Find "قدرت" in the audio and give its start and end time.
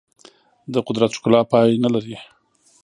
0.87-1.11